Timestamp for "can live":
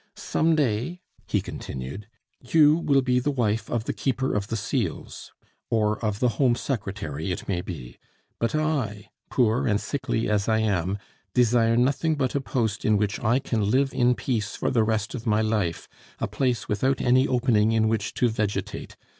13.37-13.93